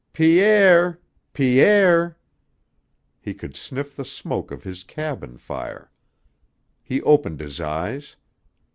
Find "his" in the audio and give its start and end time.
4.63-4.83, 7.39-7.59